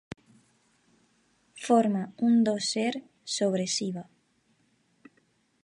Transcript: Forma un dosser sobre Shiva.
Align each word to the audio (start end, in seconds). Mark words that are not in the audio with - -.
Forma 1.65 2.01
un 2.27 2.35
dosser 2.49 2.93
sobre 3.35 3.65
Shiva. 3.75 4.03